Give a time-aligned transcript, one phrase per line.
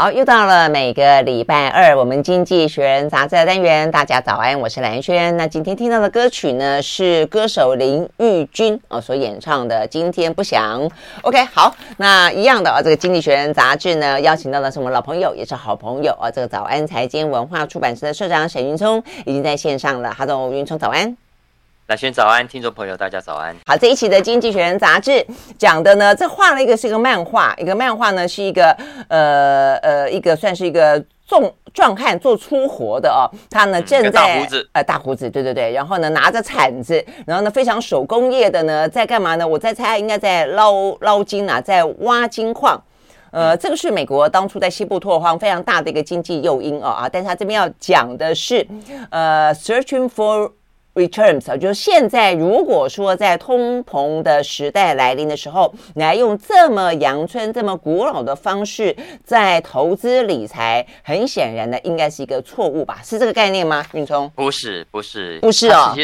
[0.00, 3.90] 好，又到了每个礼拜二，我们经济学人杂志的单元。
[3.90, 5.36] 大家早安，我是蓝轩。
[5.36, 10.80] 那今天听到的歌曲呢，是歌手林玉君啊所演唱的《今天不想》。
[11.22, 20.14] OK，好，那一样的啊，这个经济学人杂志呢，邀请到的是我们老朋友，也是好朋友啊，这个早安财经文化出版社的社长沈云聪已经在线上了。
[20.16, 21.16] Hello，云聪早安。
[21.88, 23.56] 兰萱早安，听众朋友大家早安。
[23.64, 25.26] 好，这一期的《经济学人》杂志
[25.56, 28.76] 讲的呢，这画了一个是一个漫画，一个漫画呢是一个
[29.08, 39.48] 呃呃一个算是一个壮壮汉做粗活的哦，他呢正在、嗯、大胡子呃大胡子对对对，然后呢拿着铲子，然后呢非常手工业的呢在干嘛呢？
[39.48, 42.78] 我在猜应该在捞捞金啊，在挖金矿。
[43.30, 48.66] 呃，这个是美国当初在西部拓荒非常大的一个经济诱因哦啊，但是他这边要讲的是
[49.08, 50.50] 呃，searching for。
[50.98, 63.00] Returns 啊，就是现在，如果说在通膨的时代来临的时候，你来用这么阳春、这么古老的方式在投资理财，很显然呢应该是一个错误吧？
[63.04, 63.86] 是这个概念吗？
[63.92, 64.28] 运聪？
[64.34, 65.94] 不是，不是，不是哦。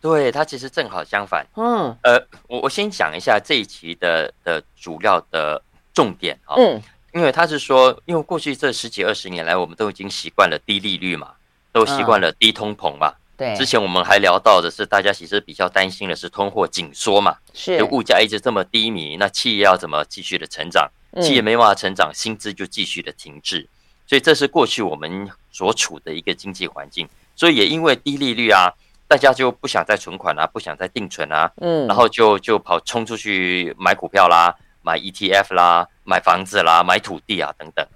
[0.00, 1.44] 对，它其实正好相反。
[1.56, 5.60] 嗯，呃，我我先讲一下这一期的的主要的
[5.92, 6.54] 重点啊。
[6.58, 6.80] 嗯，
[7.12, 11.32] 因为他是说，因为过去这十几二十年来，我们都已经习惯了低利率嘛，
[11.72, 13.14] 都习惯了低通膨嘛。
[13.36, 20.88] 嗯对，之前我们还聊到的是，大家其实比较担心的是通货紧缩嘛，是，就物价一直这么低迷，那企业要怎么继续的成长？
[21.22, 23.68] 企业没办法成长，薪资就继续的停滞，
[24.06, 27.08] 所以这是过去我们所处的一个经济环境。
[27.36, 28.72] 所以也因为低利率啊，
[29.08, 37.86] 大家就不想再存款啊，不想再定存啊，嗯，然后就就跑冲出去买股票啦，买 ETF 啦，买房子啦，买土地啊等等。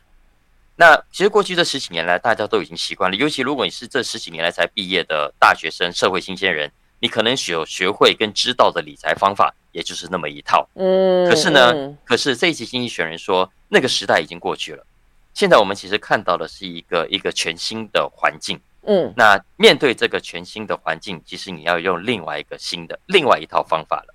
[0.80, 3.16] 那其实过去这十几年来，大家都已经习惯了。
[3.16, 10.68] 尤其如果你是这十几年来才毕业的大学生、社会新鲜人，你可能学学会跟知道的理财方法，也就是那么一套。
[10.76, 11.28] 嗯。
[11.28, 14.86] 可是呢，可是这一期经济学人说，那个时代已经过去了。
[15.34, 18.60] 现在我们其实看到的是一个一个全新的环境。
[18.86, 19.12] 嗯。
[19.16, 24.14] 那面对这个全新的环境，其实你要用另外一个新的、另外一套方法了。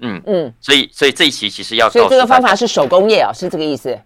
[0.00, 0.52] 嗯嗯。
[0.60, 3.98] 所以，所以这一期其实要，所以这个方法是手工业啊，是这个意思。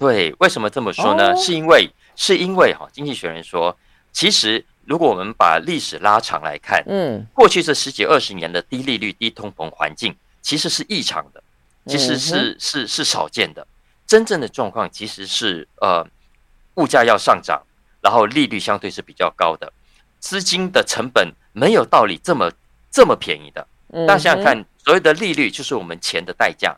[0.00, 1.36] 对，为什么这么说呢？
[1.36, 3.76] 是因为是因为哈，经济学人说，
[4.12, 11.42] 其实如果我们把历史拉长来看，嗯，过去这十几二十年的低利率、低通膨环境，其实是异常的，
[11.86, 13.66] 其实是是是少见的。
[14.06, 16.02] 真正的状况其实是呃，
[16.76, 17.62] 物价要上涨，
[18.00, 19.70] 然后利率相对是比较高的，
[20.18, 22.50] 资金的成本没有道理这么
[22.90, 23.66] 这么便宜的。
[24.06, 26.74] 大家想想看，所谓的利率就是我们钱的代价。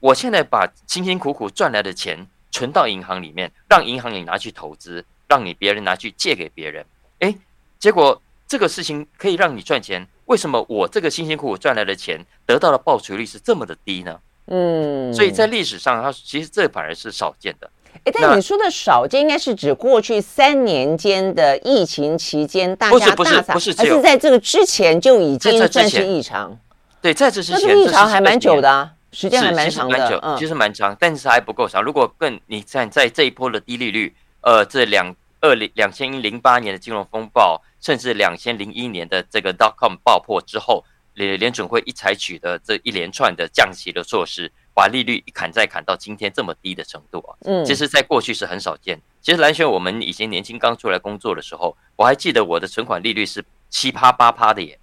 [0.00, 2.26] 我现在把辛辛苦苦赚来的钱。
[2.62, 6.86] 存到银行里面，让银行你拿去投资，让你别人拿去借给别人，
[7.18, 7.36] 诶，
[7.80, 14.16] 结果这个事情可以让你赚钱，为什么我这个辛辛苦苦赚来的钱得到的报酬率是这么的低呢？
[14.46, 17.68] 嗯，所以在历史上，它其实这反而是少见的。
[18.04, 26.56] 哎，但你说的少见，应该是指过去三年间的疫情期间，大家大撒，还是在这个之前就已经算是异常？
[27.00, 28.92] 对，在这之前，这异常还蛮久的啊。
[29.12, 31.82] 时间还蛮长的，其实蛮久，其实蛮长，但是还不够长。
[31.82, 40.82] 如果更你看在这一波的低利率，呃，这两二零两千零八年的金融风暴，甚至两千零一年的这个 dot com 爆破之后，
[41.14, 48.98] 联联准会一采取的这一连串的降息的措施，把利率一砍再砍到今天这么低的程度啊，嗯，其实在过去是很少见。
[49.20, 54.78] 其实蓝轩，我们以前年轻刚出来工作的时候，我还记得我的存款利率是七趴八趴的耶，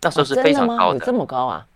[0.00, 1.66] 那时候是非常高的，的这么高啊？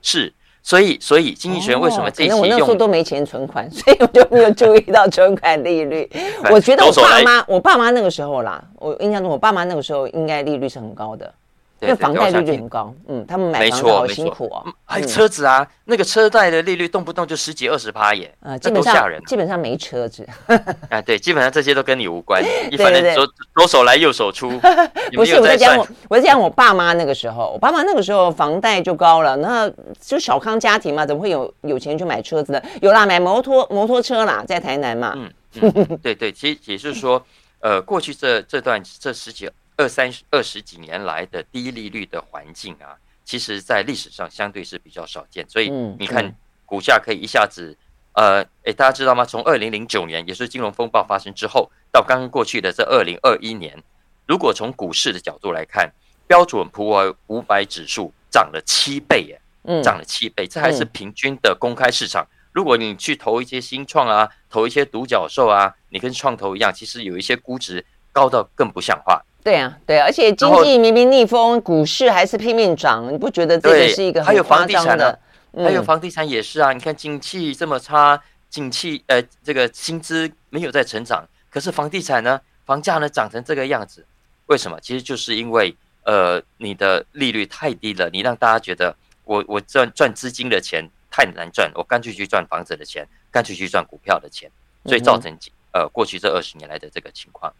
[0.00, 0.32] 是。
[0.66, 2.40] 所以，所以经济学人为什么这一期用？
[2.40, 6.10] 我那时候都没钱存款， 所以我就没有注意到存款利率。
[6.50, 11.32] 我觉得我爸妈，我爸妈那个时候啦，我印象中我爸妈那个时候应该利率是很高的。
[11.80, 14.64] 因为房贷利率很高，嗯，他们买房子好辛苦哦。
[14.84, 20.26] 还有车子啊，那个车贷的利率动不动就十几二十趴耶，啊，基本上基本上没车子。
[20.88, 24.58] 啊，对，基本上这些都跟你无关，你反正左左手来右手出。
[25.12, 29.70] 不是我在讲我，我在讲我爸妈那个时候，我爸妈那个时候房贷就高了，那
[30.00, 32.62] 就小康家庭嘛，怎么会有有钱去买车子呢？
[32.80, 35.14] 有啦，买摩托摩托车啦，在台南嘛。
[35.14, 37.22] 嗯，对对，其实也就是说，
[37.60, 39.50] 呃，过去这这段这十几。
[39.76, 45.68] 二三十二十几年来的低利率的环境啊，其实在历史上相对是比较少见，所以
[45.98, 46.34] 你看
[46.64, 47.76] 股价可以一下子，
[48.12, 49.24] 呃，诶，大家知道吗？
[49.24, 53.82] 从二零零九年，也是金融风暴发生之后，到刚刚过去的这二零二一年，
[54.26, 55.92] 如果从股市的角度来看，
[56.26, 59.40] 标准普尔五百指数涨了七倍，耶，
[59.82, 62.26] 涨了七倍，这还是平均的公开市场。
[62.52, 69.22] 如果你去投一些新创啊，投一些独角兽啊，你跟创投一样，其实有一些估值高到更不像话。
[69.46, 75.16] 对啊，对啊，而且经济明明逆风，股市还是拼命涨，你不觉得这个是一个很夸张的？
[75.54, 78.20] 还有房地产，还有房地产也是啊，你看景气这么差，
[78.50, 84.04] 景气呃这个薪资没有在成长，可是房地产呢，房价呢涨成这个样子，
[84.46, 84.76] 为什么？
[84.80, 85.72] 其实就是因为
[86.02, 94.50] 呃你的利率太低了，你让大家觉得我我赚赚资金的钱太难赚，我干脆去赚房子的钱，干脆去赚股票的钱，
[94.86, 95.32] 所以造成
[95.70, 97.52] 呃过去这二十年来的这个情况。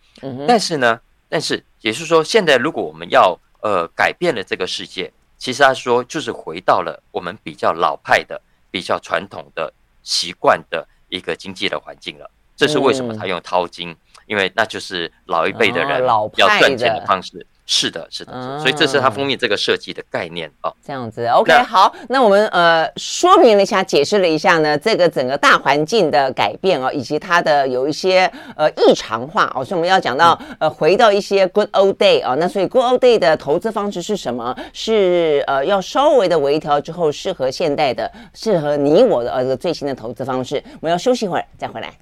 [0.48, 5.12] 但是呢，但是也就是说，现在如果我们要呃改变了这个世界。
[5.38, 8.40] 其实他说，就是回到了我们比较老派的、
[8.70, 9.70] 比较传统的
[10.02, 12.30] 习惯的一个经济的环境了。
[12.56, 13.94] 这是为什么他用淘金？
[14.24, 16.02] 因为那就是老一辈的人
[16.36, 17.46] 要赚钱的方式。
[17.66, 20.72] 是的，是的，所以这是它封面这个设计的概念啊。
[20.86, 34.56] 这样子，OK，好，那我们呃说明了一下，解释了一下呢，这个整个大环境的改变啊，以及它的有一些呃异常化哦，所以我们要讲到呃回到一些 good old day 啊，那所以 good old day 的投资方式是什么？
[34.72, 40.62] 是呃要稍微的微调之后，适合现代的，适合你我的呃这个最新的投资方式。
[40.74, 41.92] 我们要休息一会儿，再回来。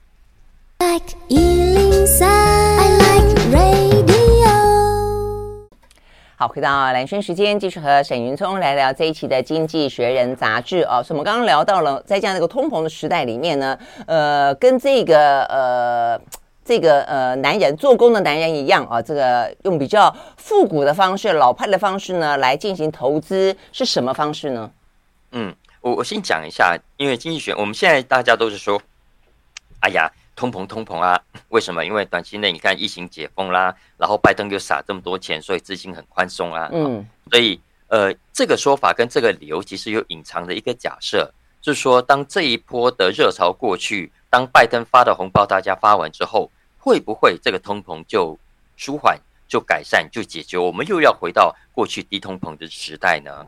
[0.81, 1.17] Like
[6.44, 11.02] 好，回到蓝轩时间，继续和沈云聪来聊这一期的《经济学人》杂志哦。
[11.02, 16.20] 所以我们刚刚聊到了，在这样一个通膨的时代里面呢，呃，跟这个呃
[16.62, 24.70] 这个呃男人做工的男人一样啊，这个用比较复古的方式、老派的方式呢来进行投资，是什么方式呢？
[25.32, 28.79] 嗯，我我先讲一下，因为经济学，我们现在大家都是说，
[29.81, 30.12] 哎呀。
[30.36, 31.20] 通膨，通膨啊！
[31.48, 31.84] 为什么？
[31.84, 36.69] 因为短期内你看疫情解封啦，然后拜登又撒这么多钱，所以资金很宽松啊。
[36.72, 48.36] 嗯，所以呃，这个说法跟这个理由其实有隐藏的一个假设，就是说，当这一波的热潮过去，当拜登发的红包大家发完之后，会不会这个通膨就
[48.76, 50.58] 舒缓、就改善、就解决？
[50.58, 53.46] 我们又要回到过去低通膨的时代呢？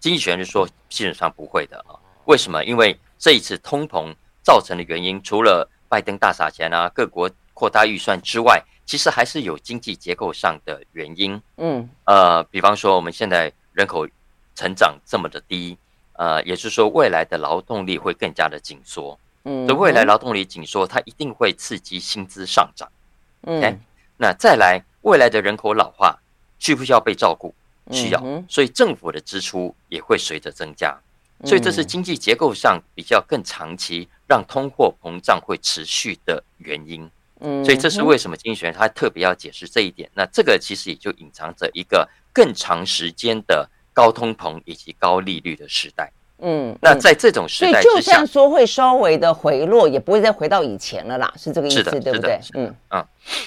[0.00, 1.94] 经济学人就说，基本上不会的啊。
[2.24, 2.64] 为什么？
[2.64, 4.12] 因为这一次通膨
[4.42, 11.40] 造成的原因，除了拜登大撒钱啊，各国扩大预算之外，其实还是有经济结构上的原因。
[11.56, 14.06] 嗯，呃，比方说我们现在人口
[14.54, 15.76] 成长这么的低，
[16.14, 19.18] 呃，也就是说未来的劳动力会更加的紧缩。
[19.44, 22.90] 嗯，所以未来劳动力紧缩，它一定会刺激薪资上涨。
[23.42, 23.76] 嗯，okay?
[24.16, 26.18] 那再来未来的人口老化，
[26.58, 27.54] 需不需要被照顾？
[27.92, 30.98] 需要，所以政府的支出也会随着增加。
[31.44, 37.08] 所以这是经济结构上比较更长期让通货膨胀会持续的原因。
[37.40, 40.10] 嗯，所以这是为什么经济学人他特别要解释这一点。
[40.14, 46.10] 那这个其实也就隐藏着一个更长时间的高通膨以及高利率的时代。
[46.38, 52.38] 嗯，那在这种时代之下，就算说会稍微的回落，也不会再回到以前了啦，是这个意思，对不对？
[52.54, 53.06] 嗯嗯。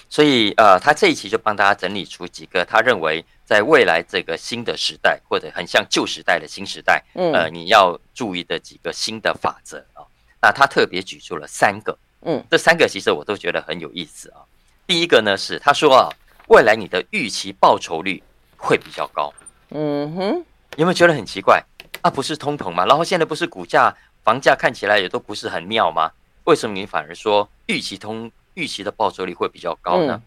[0.09, 3.23] 所以呃，他这一期就帮大家整理出几个他认为。
[3.49, 10.05] 在未来这个新的时代，或者很像旧时代的新时代，嗯，呃，你要注意的几个新的法则啊。
[10.39, 14.45] 那他特别举出了三个，嗯，这三个其实我都觉得很有意思啊。
[14.85, 16.09] 第一个呢是他说啊，
[16.49, 18.21] 未来你的预期报酬率
[18.55, 19.33] 会比较高。
[19.71, 20.45] 嗯哼，
[20.75, 21.59] 有没有觉得很奇怪
[22.01, 22.09] 啊？
[22.09, 22.85] 不是通膨吗？
[22.85, 26.11] 然后现在不是股价、房价看起来也都不是很妙吗？
[26.45, 30.21] 为什么你反而说预期通预期的报酬率会比较高呢？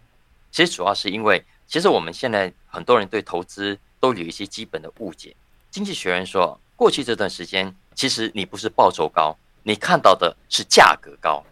[0.51, 1.43] 其实主要是因为。
[1.65, 5.35] 其实我们现在很多人对投资都有一些基本的误解。
[5.71, 11.43] 经济学人说，过去这段时间，其实你不是报酬高，你看到的是价格高。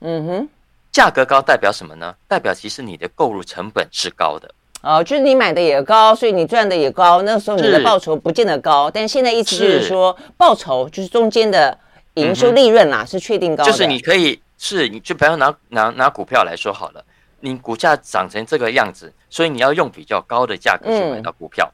[0.00, 0.48] 嗯哼，
[0.92, 2.14] 价格高代表什么呢？
[2.28, 4.54] 代表其实你的购入成本是高的。
[4.82, 7.22] 哦，就是你买的也高，所以你赚的也高。
[7.22, 11.78] 那个时候你的报酬不见得高，但现在意思就是说，报酬就是中间的
[12.14, 13.70] 营收利润啦，是确定高的。
[13.70, 17.04] 就是你可以是，你就不要拿拿拿股票来说好了。
[17.40, 21.70] 你股价涨成这个样子，所以你要用比较高的价格去买到股票。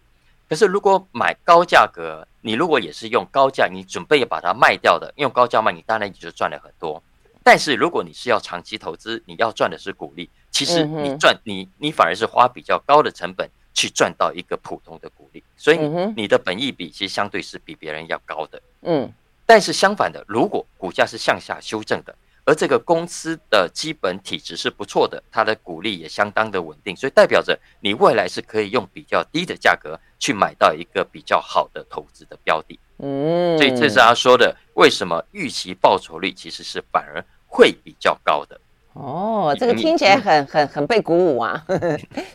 [0.49, 7.03] 可是如果买高价格，你如果也是用高价，你准备把它卖掉的，用高价卖，你当然你就赚了很多。
[7.43, 15.77] 但是如果你是要长期投资，你要赚的是股利，其实你赚你你反而是花比较高的成本去赚到一个普通的股利，所以
[16.17, 18.63] 你的本益比其实相对是比别人要高的。
[18.81, 19.13] 嗯，
[19.45, 22.17] 但是相反的，如果股价是向下修正的。
[22.47, 32.79] 而这个公司的基本体质是不错的，它的股利也相当的稳定，所以代表着你未来是可以用比较低的价格去买到一个比较好的投资的标的。
[32.99, 38.59] 嗯，所以这是他说的，为什么预期报酬率其实是反而会比较高的。
[38.97, 41.63] 哦，这个听起来很很很被鼓舞啊！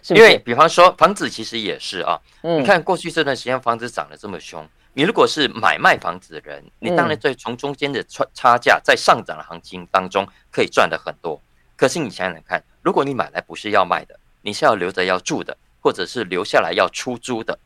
[0.04, 0.16] 是是？
[0.16, 4.64] 因为比方说房子其实也是啊，你看过去这段时间房子涨得这么凶。
[4.94, 11.42] 你如果是买卖房子的人，你当然在从中间的差差价在上涨的行情当中可以赚得很多。
[11.76, 17.58] 可是你想想看，如果你买来不是要卖的，你是要留着要住的，或者是留下来要出租的，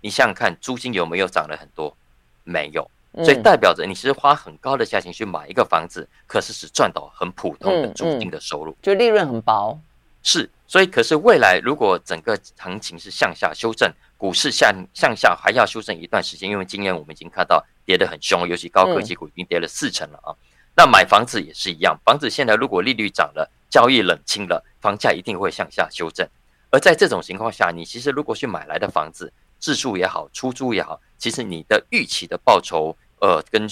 [0.00, 1.96] 你想想看，租金有没有涨了很多？
[2.44, 2.88] 没有。
[3.22, 9.78] 所以代表着你是花很高的价钱去买一个房子，可是只赚到很普通的租金的收入，嗯嗯、就利润很薄。
[10.22, 20.32] 是，所以可是未来如果整个行情是向下修正，股市向向下还要修正一段时间，因为今年我们已经看到跌得很凶，尤其高科技股已经跌了四成了啊。
[20.32, 20.36] 嗯、
[20.74, 26.26] 那买房子也是一样，房子现在如果利率涨了，交易冷清了，房价一定会向下修正。
[26.70, 33.66] 而在这种情况下，你其实如果去买来的房子，自住也好，出租也好，其实你的预期的报酬，呃，跟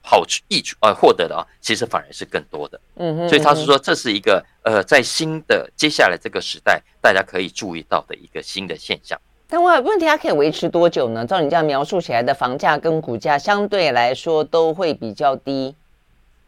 [0.00, 2.80] 好处益处呃获得的啊，其实反而是更多的。
[2.96, 9.16] 嗯哼，所以他是说这是一个呃，在新的接下来这个时代，大家可以注意到的一个新的现象。
[9.46, 11.24] 但问问题，它可以维持多久呢？
[11.24, 15.76] 照你这样描述起来的房价跟股价相对来说都会比较低，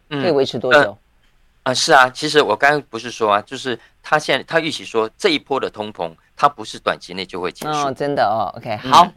[0.08, 0.80] 可以维持多久？
[0.80, 6.12] 啊、呃呃，是啊，其实我刚刚不是说啊，就是他现在他预期说这一波的通膨。
[6.36, 8.50] 它不是短期内就会结束，哦，真的哦。
[8.56, 9.12] OK，好，嗯、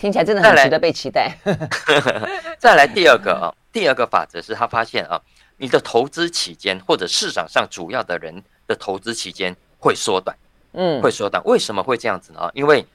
[0.00, 1.36] 听起来真的很值得被期待。
[2.58, 5.20] 再来第二个啊，第二个法则是他发现啊，
[5.58, 10.34] 你的投资期间或者市场上主要的人的投资期间会缩短，
[10.72, 11.44] 嗯，会缩短。
[11.44, 12.50] 为什么会这样子呢？
[12.54, 12.86] 因为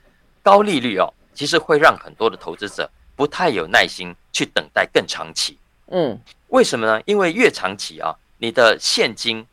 [0.41, 5.59] 高利率哦，其实会让很多的投资者不太有耐心去等待更长期。
[5.91, 6.99] 嗯，为什么呢？
[7.05, 9.45] 因为越长期啊，你的现金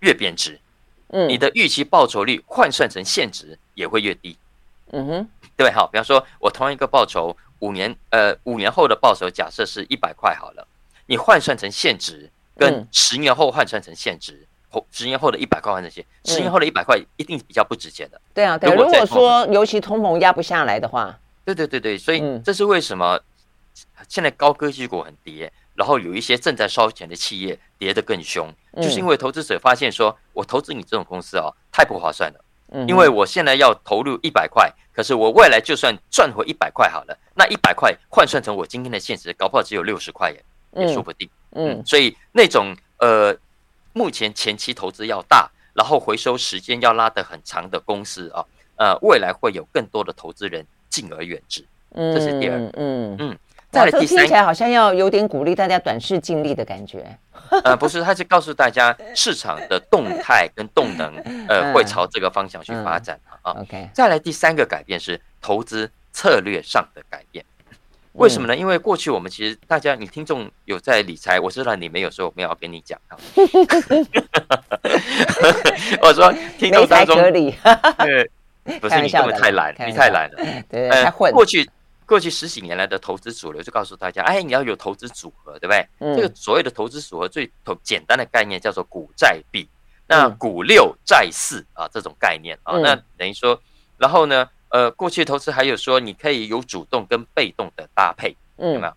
[0.00, 0.58] 越贬值。
[1.08, 4.36] 嗯，你的预期报酬率换算成现值也会越低，
[4.94, 10.66] 嗯哼，对，好，比方说，我同一个报酬五年，呃，五年后的报酬假设是一百块好了，
[11.06, 23.20] 你换算成现值，跟十年后换算成现值，后十年后的一百块换成现，十年后的一百块一定比较不值钱的，对啊，对，如果说尤其通膨压不下来的话，对对对对，所以这是为什么
[24.08, 25.52] 现在高科技股很跌。
[25.76, 32.43] 然后有一些正在烧钱的企业跌得更凶，就是因为投资者发现说，我投资你这种公司啊，太不划算了。
[32.88, 40.44] 因为我现在要投入一百块，可是我未来就算赚回一百块好了，那一百块换算成我今天的现实，搞不好只有六十块耶，
[40.76, 41.28] 也说不定。
[41.52, 43.36] 嗯，所以那种呃，
[43.92, 48.44] 目前前期投资要大，然后回收时间要拉得很长的公司啊，
[48.76, 51.64] 呃，未来会有更多的投资人敬而远之。
[51.94, 52.70] 这是第二个。
[52.74, 53.38] 嗯嗯。
[53.74, 57.04] 这听起来好像要有点鼓励大家短视尽力的感觉。
[57.62, 61.14] 呃，不是，他是告诉大家市场的动态跟动能，
[61.48, 63.52] 呃，会朝这个方向去发展啊。
[63.60, 67.44] OK，再来第三个改变是投资策略上的改变。
[68.14, 68.56] 为什么呢？
[68.56, 73.18] 因为过去我们其实大家，你听众有在理财，我知道你没有说我没有跟你讲啊。
[76.00, 78.30] 我说听众当中，对，
[78.80, 80.38] 不是你根本太懒，你太懒了，
[80.68, 81.32] 对，太混。
[81.32, 81.68] 过去。
[82.06, 85.88] 过去十几年来的投资主流就告诉大家，哎，你要有投资组合，对不对？
[85.98, 87.50] 嗯、这个所谓的投资组合最
[87.82, 89.68] 简单的概念叫做股债比，
[90.06, 93.58] 那股六债四啊这种概念啊，那等于说，
[93.96, 98.94] 然后呢，呃，过去投资还有说你可以有主动跟被动的搭配，有没有？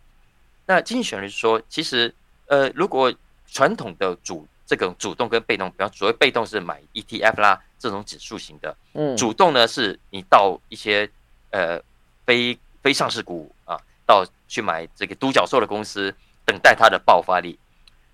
[0.65, 2.13] 那经济学人说，其实
[2.47, 3.13] 呃，如果
[3.45, 11.09] 传统的主这个主动跟被动，比方所谓被动是买 ETF 啦这种指数型的，嗯，主动呢是你到一些
[11.51, 11.81] 呃
[12.25, 16.13] 非非上市股啊，到去买这个独角兽的公司，
[16.46, 17.57] 等待它的爆发力。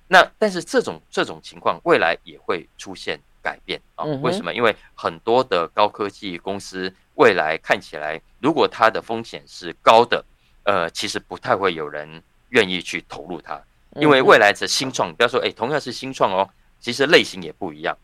[0.08, 4.03] 那但是这种这种情况未来也会出现改变啊？
[4.22, 4.53] 为什么？
[4.53, 10.24] 因为很多的高科技公司未来看起来，如果它的风险是高的，
[10.63, 13.62] 呃，其实不太会有人愿意去投入它，
[13.96, 17.98] 因为未来的新创，不要说哎，同样是新创哦，其实类型也不一样。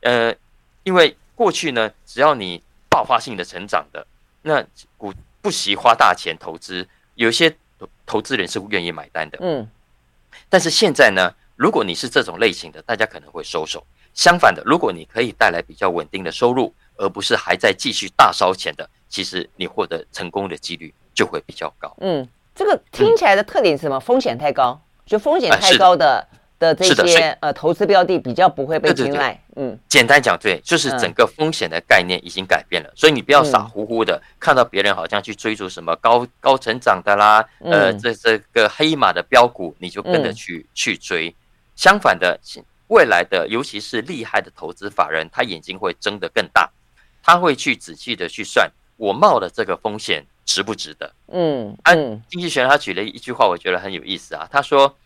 [0.00, 0.34] 呃，
[0.82, 4.06] 因为过去呢，只要你爆发性的成长的
[4.42, 4.64] 那
[4.96, 5.12] 股。
[5.46, 7.56] 不惜花大钱投资，有些
[8.04, 9.38] 投资人是愿意买单的。
[9.40, 9.64] 嗯，
[10.48, 13.86] 但是现在呢，如果你是这种类型的，大家可能会收手。
[14.12, 21.96] 相反的，如果你可以带来比较稳定的收入，而不是还在继续大烧钱的，其实你获得成功的几率就会比较高。
[22.00, 24.00] 嗯，这个听起来的特点是什么？
[24.00, 26.26] 风险太高，就风险太高的。
[26.58, 41.34] 的这些呃投资标的比较不会被青睐，嗯，简单讲，对，就是整个风险的概念已经改变了，所以你不要傻乎乎的看到别人好像去追逐什么高高成长的啦，呃，这这个黑马的标股，你就跟着去去追。
[41.74, 42.40] 相反的，
[42.88, 46.70] 未来的尤其是厉害的投资法人，他眼睛会睁得更大，
[47.22, 51.12] 他会去仔细的去算我冒的这个风险值不值得。
[51.28, 51.94] 嗯，啊，
[52.28, 54.96] 经济学人他举了一句话，我觉得很有意思啊，他说。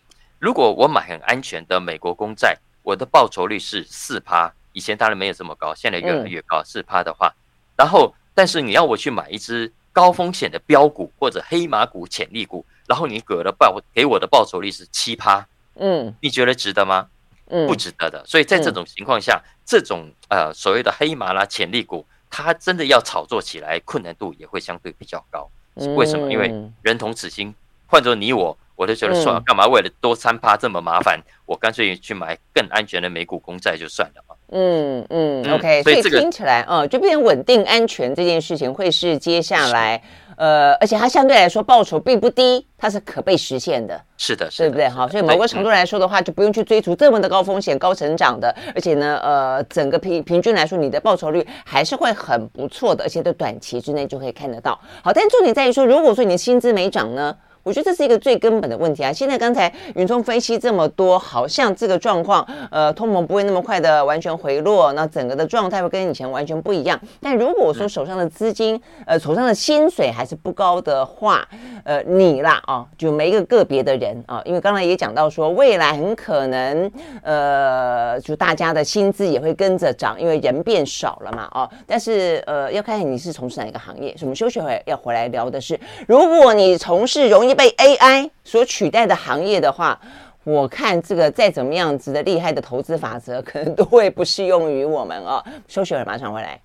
[0.40, 7.30] 如果我买很安全的美国公债，我的报酬率是四趴，以前当然没有这么高，现在越来越高，四趴的话，
[7.76, 17.06] 然后但是你要我去买一只高风险的标股或者黑马股、潜力股，然后你给我的报给我的报酬率是七趴，嗯，你觉得值得吗？
[17.49, 18.25] 嗯，不值得的。
[18.25, 25.50] 所以在这种情况下，这种呃所谓的黑马啦、潜力股，它真的要炒作起来，困难度也会相对比较高。
[25.97, 26.32] 为什么？
[26.32, 27.54] 因为人同此心，
[27.87, 28.56] 换做你我。
[28.80, 34.34] 我就觉得算了，干嘛为了多三趴这么麻烦，我干脆去买更安全的美股公债就算了嘛。
[34.52, 40.02] 嗯嗯，OK，所以听起来，嗯，就变成稳定安全这件事情会是接下来。
[40.38, 44.88] 呃，而且它相对来说报酬并不低，它是可被实现的，是的，对不对？
[44.88, 54.80] 哈，所以某个程度来说的话，就不用去追逐这么的高风险、高成长的，而且呢，呃，整个平平均来说，你的报酬率还是会很不错的，而且在短期之内就可以看得到。
[55.04, 57.37] 好，但重点在于说，如果说你的薪资没涨呢？
[57.70, 59.12] 我觉得这是一个最根本的问题啊！
[59.12, 67.00] 现在刚才云聪分析这么多，好像这个状况，呃，通膨不会那么快的完全回落，那整个的状态会跟以前完全不一样。
[67.20, 71.46] 但如果说手上的资金，呃，手上的薪水还是不高的话，
[71.84, 76.90] 呃，你啦啊，就每一个个别的人啊，因为刚才也讲到说，未来很可能，
[77.22, 84.12] 呃，就大家的薪资也会跟着涨，因为人变少了嘛，啊，但是呃，要看看你是从事哪一个行业。
[84.22, 87.60] 我们休息会要回来聊的是，如果你从事容易。
[87.61, 90.00] 被 AI 所取代的行业的话，
[90.45, 95.45] 我看这个再怎么样子的厉害的投资法则，可能都会不适用于我们哦。
[95.69, 96.59] 休息会，马上回来。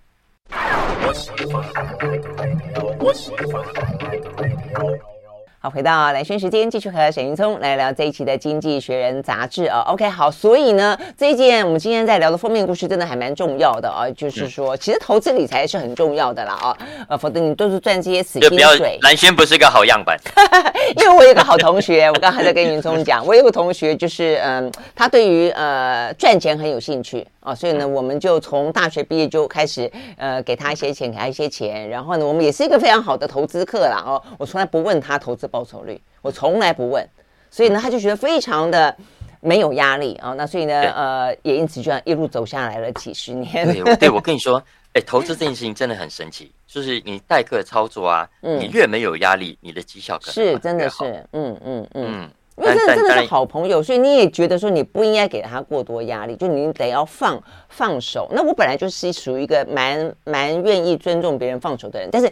[5.65, 9.79] 好，回到蓝轩时间，继续和沈云聪来聊这一期的《经济学人》杂志啊。
[9.87, 16.77] OK，好，所以呢，这一件我们今天在聊的封面故事真的还蛮重要的啊，就是说，其实投资理财是很重要的啦啊，
[17.09, 18.99] 呃，否则你都是赚这些死薪水。
[19.01, 20.15] 蓝轩不是个好样板，
[21.01, 27.25] 因为我有个好同学，我刚才在跟云聪讲，我有个同学就是嗯，他对于呃赚钱很有兴趣。
[27.45, 31.87] 啊、哦，所以呢，我们就从大学毕业就开始，呃，给他一些钱，给他一些钱。
[31.87, 34.03] 然后呢，我们也是一个非常好的投资客啦。
[34.03, 37.07] 哦，我从来不问他投资报酬率，我从来不问。
[37.51, 38.93] 所以呢，他就觉得非常的
[39.41, 40.35] 没有压力啊、哦。
[40.35, 43.71] 那所以呢，呃，也因此就这样一路走下来了几十年。
[43.83, 44.61] 对， 对我跟你说，
[44.93, 51.55] 哎，投资这件事情真的很神奇，就是你代客操作啊，嗯、你越没有压力，你的绩效可能是真的是，嗯。
[51.63, 58.29] 嗯嗯因为真的真的是好朋友，所以你也觉得说你不应该给他过多压力，就你得要放放手。
[58.31, 62.31] 那我本来就是属于一个蛮蛮愿意尊重别人放手的人，但是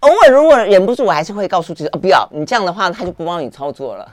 [0.00, 4.10] 偶尔如果忍不住，我还是会告诉自己哦，不要你这样的话，他就不帮你操作了。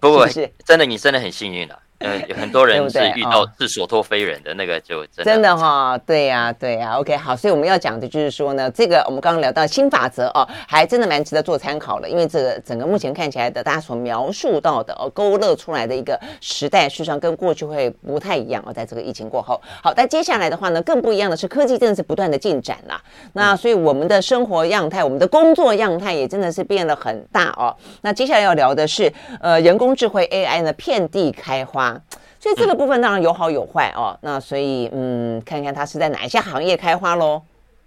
[0.00, 0.26] 不不，
[0.64, 1.74] 真的你真的很幸运了。
[1.74, 1.83] 嗯，
[2.28, 6.98] 有很多人是遇到是所托非人的那个，就真的真的哈，对呀，对呀。
[6.98, 19.60] OK，好，所以我们要讲的就是说呢，这个我们刚刚聊到新法则哦，还真的蛮值得做参考的，因为这个整个目前看起来的大家所描述到的哦，勾勒出来的一个时代，事实上跟过去会不太一样哦，在这个疫情过后。
[19.82, 23.00] 好，但接下来的话呢，更不一样的是科技真的是不断的进展啦。
[23.32, 27.74] 那所以我们的生活样态，我们的工作样态也真的是变得很大哦。
[28.02, 31.93] 那接下来要聊的是，呃，人工智慧 AI 呢，遍地开花。
[32.40, 34.16] 所以这个部分当然有好有坏哦。
[34.16, 37.42] 嗯、那所以嗯，看看它是在哪一些行业开花喽？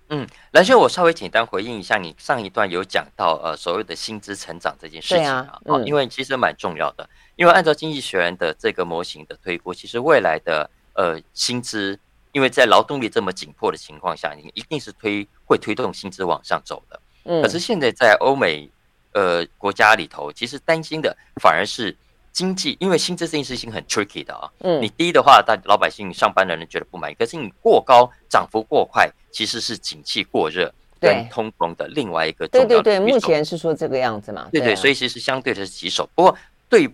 [0.10, 7.08] 嗯，蓝轩，我稍微简单回应一下，你上一段有讲到呃所谓的薪资成长这件事情啊，啊嗯、因为其实蛮重要的。
[7.36, 12.00] 因为按照经济学人的这个模型的推估，其实未来的呃薪资，
[12.32, 17.00] 因为在劳动力这么紧迫的情况下，你一定是推会推动薪资往上走的。
[17.26, 18.70] 嗯，可是现在在欧美
[19.12, 21.96] 呃国家里头，其实担心的反而是。
[22.38, 36.08] 经济，因为薪资这件事情很 tricky 的啊，嗯，你低的话，大老百姓、上班的人觉得不满意；可是你过高，涨幅过快，其实是景气过热跟通膨的另外一个重要的对对对，目前是说这个样子嘛，对对，所以其实相对的是棘手。
[36.14, 36.38] 不过
[36.70, 36.88] 对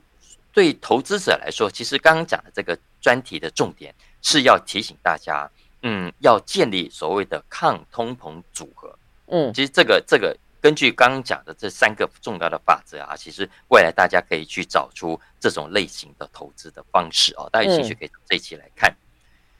[0.54, 5.52] 对投资者来说，其实刚刚讲的这个专题的重点是要提醒大家，
[5.82, 10.34] 嗯，要建立所谓的抗通膨组合，嗯，其实这个这个。
[10.64, 17.50] 根据刚刚讲的这三个重要的法则啊，其实未来大家可以去找出这种类型的投资的方式哦。
[17.52, 18.90] 大家有兴趣可以这一期来看。
[18.90, 18.96] 嗯、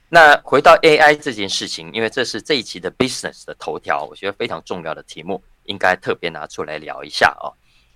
[0.08, 7.52] 那回到 AI 这件事情，因为这是这一期的 Business 的头条，我觉得非常重要的题目，应该特别拿出来聊一下哦。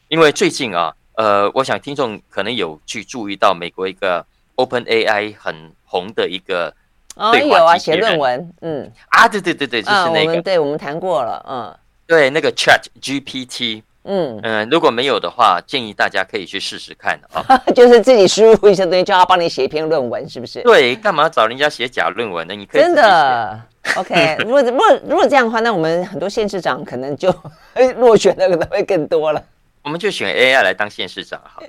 [0.08, 4.22] 因为最近啊，呃，我想听众可能有去注意到美国一个
[4.56, 6.76] OpenAI 很红的一个
[7.16, 11.74] 哦，有啊，写论文，嗯啊，对对对对，就是那个，嗯、对我们谈过了，嗯。
[12.08, 17.44] 对，那个 Chat GPT，嗯嗯、呃，如果没有的话，建议大家可以去试试看啊。
[17.76, 20.62] 就是自己输入一些东西，叫他帮你写一篇论文，是不是？
[20.62, 22.54] 对，干嘛找人家写假论文呢？
[22.54, 23.62] 你可以真的
[23.96, 24.38] OK。
[24.40, 27.30] 如果如果如果这样的话，那我们很多县市长可能就
[27.98, 29.44] 落选的可能会更多了。
[29.82, 31.68] 我们就选 AI 来当县市长好了。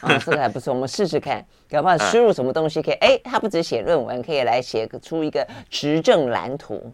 [0.00, 2.94] 啊， 这个还不错，我们试试看，搞不好输入什么东西可以？
[2.94, 6.92] 哎、嗯，他不止写论文，可以来写出一个执政蓝图。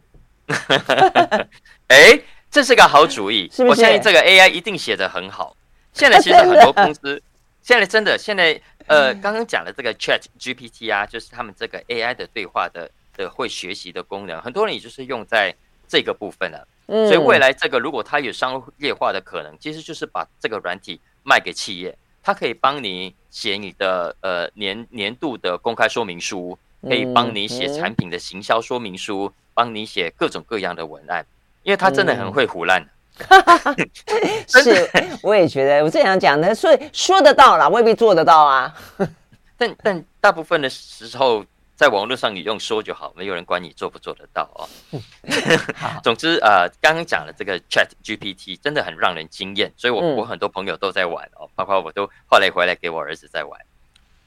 [1.88, 2.20] 哎。
[2.50, 5.56] 这是个好主意，是是我相信这个 AI 一定写的很好。
[5.92, 7.22] 现在其实很多公司，
[7.62, 15.54] 现在真的现在呃，刚刚讲的这个 Chat GPT 啊，就是他们这个 AI 的对话的的会学习的功能，很多人也就是用在
[15.88, 16.68] 这个部分了。
[16.86, 21.96] 嗯，所以未来这个如果它有商业化的可能，其实就是把这个软体卖给企业。
[22.22, 31.24] 它可以帮你写你的呃年年度的公开说明书，可以帮你写产品的行销说明书，帮你写各种各样的文案，
[31.66, 32.82] 因为他真的很会唬烂。
[34.46, 34.88] 是，
[35.22, 38.72] 我也觉得，我正想讲的，所以说得到啦，未必做得到啊。
[39.58, 41.44] 但但大部分的时候。
[41.76, 44.64] 在网络上你用说就好，没有人管你做不做得到哦。
[46.02, 53.60] 总之，呃，刚刚讲的这个 Chat GPT 真的很让人惊艳，所以我我很多朋友都在玩哦，包括我都后来回来给我儿子在玩。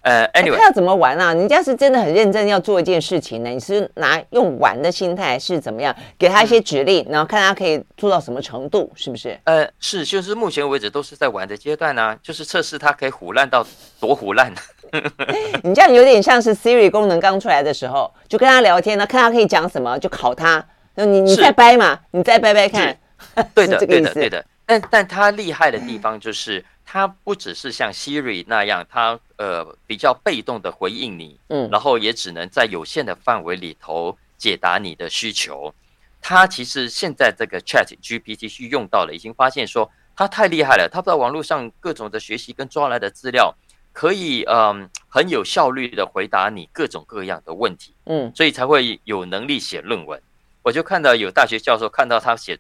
[0.01, 1.33] 呃，Anyway，他要怎么玩啊？
[1.33, 5.93] 人家是真的很认真要做一件事情呢，你是拿用玩的心态是怎么样？
[6.17, 9.38] 给他一些指令，然后看他可以做到什么程度，是不是？
[9.43, 13.65] 呃，是，就是目前为止都是在玩的阶段呢，就是测试他可以唬烂到
[13.99, 14.53] 多唬烂。
[15.63, 20.65] 你这样有点像是 Siri 功能刚出来的时候，就跟他聊天呢，看他可以讲什么，就考他。
[20.95, 22.97] 你你再掰嘛，你再掰掰看。
[23.53, 24.43] 对的，对的，对的。
[24.65, 35.71] 但但他厉害的地方就是，他不只是像 Siri 那样，他呃比较被动的回应你，嗯，然后也只能在有限的范围里头解答你的需求。
[36.19, 43.54] 他其实现在这个 Chat GPT 去用到了，已经发现说他太厉害了，他在网络上各种的学习跟抓来的资料。
[43.91, 50.19] 可以嗯很有效率的回答你各种各样的问题，嗯，所以才会有能力写论文。
[50.63, 52.58] 我就看到有大学教授看到他写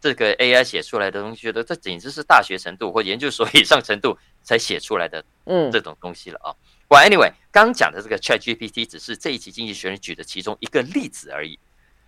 [0.00, 6.54] 这个 AI 写出来的东西，觉得这简直是大学程度或研究所以上程度才写出来的，嗯，这种东西了啊。
[6.88, 11.58] Well anyway，刚讲的这个 ChatGPT 只是这一期经济学人举的其中一个例子而已。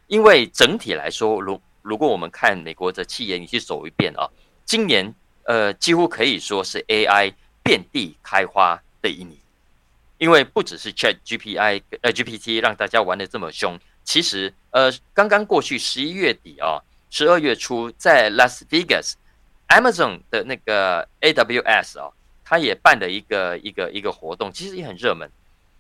[0.07, 4.29] 因为整体来说，如如果我们看美国的企业，你去走一遍啊，
[4.65, 7.33] 今年呃几乎可以说是 AI。
[7.63, 9.39] 遍地开花的一年，
[10.17, 11.61] 因为不只是 Chat GPT
[12.01, 22.11] 呃 GPT 让大家玩的这么凶，其实呃刚刚过去十一月底啊，十二月初在 Las Vegas，Amazon 的那个 AWS 啊，
[22.45, 25.29] 它也办了一个一个一个活动，其实也很热门。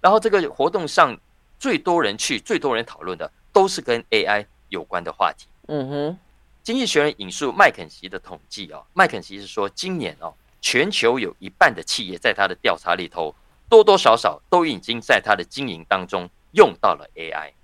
[0.00, 1.16] 然后这个活动上
[1.58, 5.46] 最多人去、最多人讨论的都是跟 AI 有关的话题。
[5.68, 6.18] 嗯哼，
[6.62, 10.34] 经济学人引述麦肯锡的统计哦，麦肯锡是说今年哦。
[10.62, 13.34] 全球有一半的企业在他的调查里头，
[13.70, 17.54] 多多少少都已经在他的经营当中用到了 AI，嗯，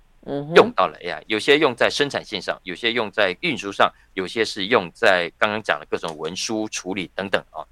[0.55, 7.65] 用到了 AI，有些用在生产线上，有些用在运输上，有些是用在刚刚讲的各种文书处理等等啊。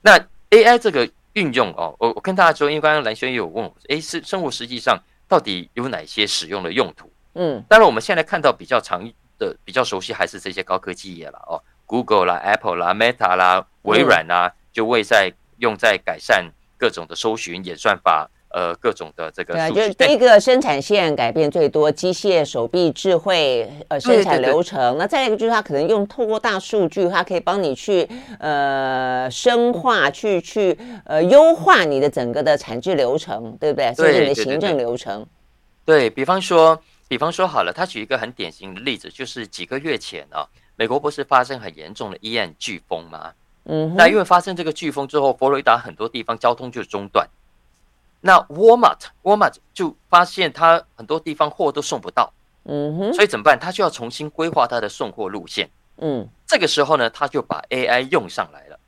[0.00, 0.18] 那
[0.50, 7.10] AI 这个运用哦，我我跟大家说，因为刚刚蓝轩也有问我，诶，是生活实际上到底有哪些使用的用途？
[7.34, 14.46] 嗯，当然我们现在看到比较常的、比较熟悉还是这些高科技业了哦，Google 啦、Apple 啦、Meta 啦、微软啦。
[14.46, 19.54] 嗯就会在用在改善各种的搜寻演算法，呃，各种的这个。
[19.54, 24.78] 对，就是第一个生产线改变最多，机械手臂智慧呃生产流程。
[24.78, 33.92] 对对对，那再一个就是它可能用透过大数据，它可以帮你去呃深化，去去呃优化你的整个的产制流程，对不对？
[33.94, 35.26] 所以你的行政流程。
[35.84, 43.32] 对，比方说，比方说好了，他举一个很典型的例子，就是几个月前啊，美国不是发生很严重的伊恩飓风吗？
[43.64, 47.26] 嗯，那因为发生这个飓风之后，佛罗里达很多地方交通就中断。
[48.22, 52.32] 那 Walmart，Walmart 就发现他很多地方货都送不到。
[52.64, 53.58] 嗯哼，所以怎么办？
[53.58, 55.68] 他就要重新规划他的送货路线。
[55.98, 58.78] 嗯，这个时候呢，他就把 AI 用上来了。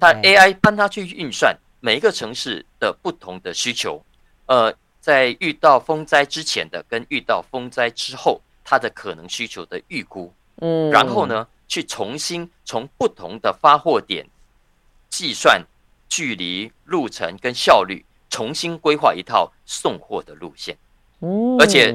[0.00, 4.02] 他 AI 帮他去运算每一个城市的不同的需求，
[4.46, 10.32] 呃，在遇到风灾之前的跟遇到风灾之后，它的可能需求的预估。
[10.60, 11.46] 嗯，然后呢？
[11.70, 14.26] 去重新从不同的发货点
[15.10, 15.62] 计算
[16.08, 18.02] 距离、路程跟效率，
[18.38, 20.76] 重新规划一套送货的路线。
[21.58, 21.92] 而且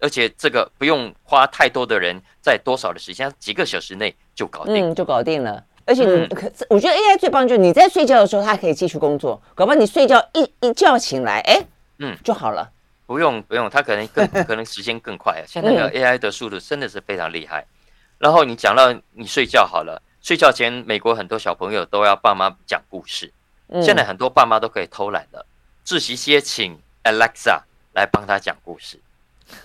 [0.00, 5.62] 而且这个不用花太多的人，在多少的时间，几个小时内就搞定，就搞定了。
[5.84, 11.62] 而且你可，我觉得 AI 最棒就是你在睡觉的时候，它可以继续工作，搞不好你睡觉一一觉醒来，哎，
[11.98, 12.70] 嗯，就好了。
[13.04, 15.44] 不用不用，它可能更 可能时间更快啊。
[15.46, 17.66] 现在的 AI 的速度真的是非常厉害。
[18.16, 23.30] 然后你讲到你睡觉好了，睡觉前美国很多小朋友都要爸妈讲故事。
[23.82, 25.44] 现在很多爸妈都可以偷懒了，
[25.84, 27.60] 自习些请 Alexa
[27.92, 28.98] 来帮他讲故事。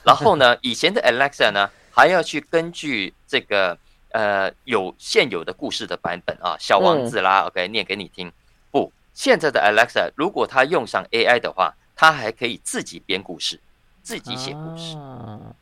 [0.04, 3.78] 然后呢， 以前的 Alexa 呢还要去根据这个
[4.12, 8.32] 呃有现有的故事的版本啊，小王子啦，OK 念给你听。
[8.70, 13.60] 不，现在的 Alexa 如果他用上 AI 的话，他还可以自己编故事，
[14.04, 14.98] 自己写故事。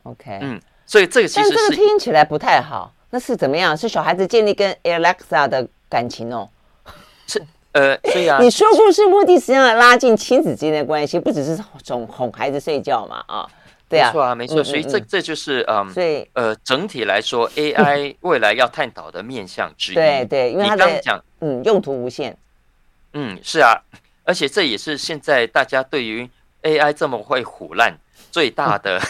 [0.02, 0.60] OK，嗯。
[0.84, 2.92] 所以这个其实是，但这个听起来不太好。
[3.10, 3.76] 那是怎么样？
[3.76, 6.48] 是小孩子建立跟 Alexa 的感情哦？
[7.26, 8.38] 是呃，对啊。
[8.42, 13.22] 你说故事目的实际上拉近亲子之间的关系，不只是哄哄孩子睡觉嘛？
[13.28, 13.46] 啊，
[13.88, 14.64] 对啊，没错啊，没错。
[14.64, 19.94] 所以这这就是嗯，所以呃，整体来说，AI 未来要探讨的面向之一。
[19.94, 22.36] 对对，因为他刚讲，嗯，用途无限。
[23.12, 23.80] 嗯，是啊，
[24.24, 26.28] 而且这也是现在大家对于
[26.62, 27.96] AI 这么会腐烂
[28.30, 29.00] 最大的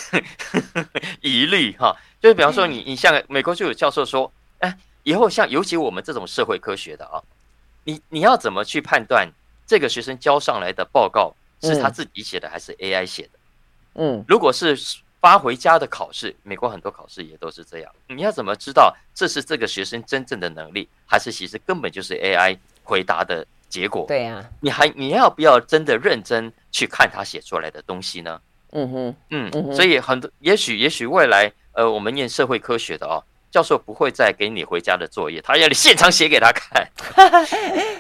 [1.21, 1.95] 疑虑哈。
[2.21, 7.23] 就是比方说，你你像美国就有教授说，哎，以后像尤其我们这种社会科学的啊，
[7.85, 9.29] 你你要怎么去判断
[9.67, 13.31] 这个学生交上来的报告是他自己写的还是 AI 写的？
[13.95, 14.79] 嗯，如果是
[15.21, 24.05] 发回家的考试，美国很多考试也都是这样，你要怎么知道这是这个学生真正的能力，还是其实根本就是 AI 回答的结果？
[24.07, 28.41] 对呀，你还你要不要真的认真去看他写出来的东西呢？
[28.73, 31.53] 嗯哼，嗯，所以很多也许也许未来。
[31.73, 36.87] 呃，我们念社会科学的哦，教授不会再给你回家的作业，他要你现场写给他看。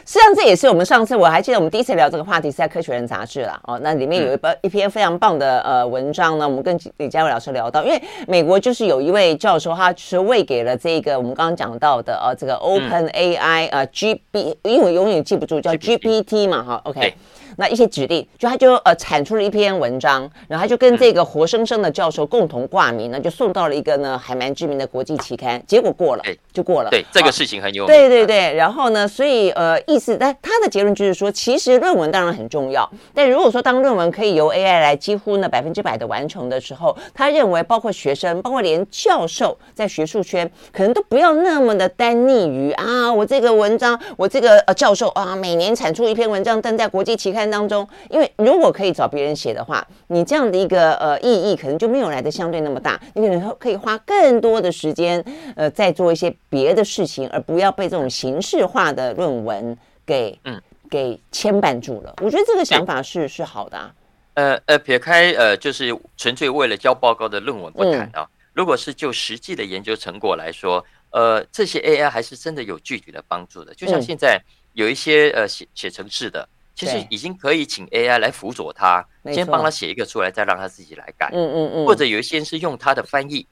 [0.06, 3.78] 实际上，这也是我们上次我还记得我们第一次聊这个话题是在《科学人》杂志啦哦。
[3.82, 17.14] 那里面有一本、嗯、一篇非常棒的呃文章呢，我们跟李佳伟老师聊到，因为美国就是有一位教授，他是喂给了这个我们刚刚讲到的呃这个 Open AI、嗯、呃 G B，因为我永远记不住叫 GPT 嘛哈，OK。
[17.60, 26.22] 那一些指令，就他就呃产出了一篇文章，然后他就跟这个活生生的教授共同挂名呢，就送到了一个呢还蛮知名的国际期刊，结果过了，
[26.52, 26.90] 就过了。
[26.90, 27.94] 对，这个事情很有名。
[27.94, 53.00] 对对对，然后呢，所以呃意思，但他的结论就是说，其实论文当然很重要，但如果说当论文可以由 AI 来几乎呢百分之百的完成的时候，他认为包括学生，包括连教授在学术圈，可能都不要那么的单溺于啊，我这个文章，我这个呃教授啊，每年产出一篇文章登在国际期刊当中，因为如果可以找别人写的话，你这样的一个呃意义可能就没有来的相对那么大。
[53.14, 55.22] 你可能可以花更多的时间，
[55.56, 60.60] 呃，再做一些别的事情，而不要被这种形式化的论文给嗯
[60.90, 62.14] 给牵绊住了。
[62.22, 63.94] 我觉得这个想法是是好的啊。
[64.34, 73.74] 呃呃，撇开呃，就是纯粹为了交报告的论文不谈啊，嗯、如果是就实际的研究成果来说，呃，这些 AI 还是真的有具体的帮助的。
[73.74, 74.40] 就像现在
[74.74, 76.48] 有一些呃写写程式的。
[76.78, 81.28] 其实已经可以请 AI 来辅佐他，先帮他写一个出来，再让他自己来改。
[81.32, 81.84] 嗯嗯嗯。
[81.84, 83.44] 或者有一些是用他的翻译，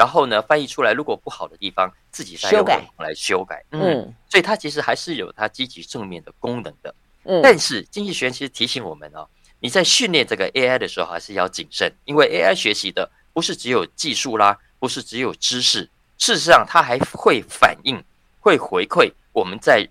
[0.00, 2.64] 然后呢，翻译出来如果不好的地方，自己再用
[2.96, 3.62] 来修改。
[3.72, 4.10] 嗯。
[4.30, 6.94] 所以它其实还是有它积极正面的功能的。
[7.24, 7.42] 嗯。
[7.42, 15.80] 但是经济学人其实提醒我们哦，你在训练这个 AI 的时候还是要谨慎，因为 AI 学习的不是只有技术啦，不是只有知识，
[16.16, 18.02] 事实上它还会反映、
[18.40, 19.86] 会回馈我们在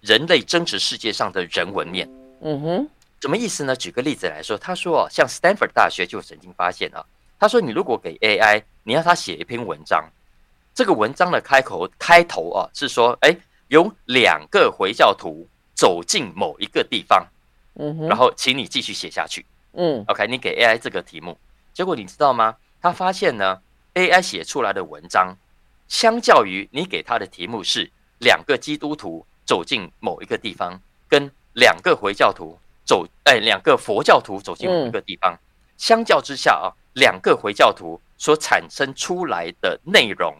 [0.00, 2.08] 人类真实世界上的人文面。
[2.40, 2.88] 嗯哼，
[3.20, 3.76] 什么意思呢？
[3.76, 7.04] 举个例子来说，他说哦，像 Stanford 大学就曾经发现啊，
[7.42, 10.08] 他说你如果给 AI，你要他写一篇文章，
[10.72, 17.26] 这个文章的开口开头啊是说，哎，有两个回教徒走进某一个地方，
[17.74, 21.36] 嗯，然后请你继续写下去，嗯，OK，你给 AI 这个题目，
[21.74, 22.54] 结果你知道吗？
[22.80, 23.60] 他发现呢
[23.94, 25.36] ，AI 写出来的文章，
[25.88, 35.38] 相较于你给他的题目是两个基督徒走进某一个地方，跟两个回教徒走，哎，两个佛教徒走进某一个地方，嗯、
[35.76, 40.34] 相较之下啊，两个回教徒所产生出来的内容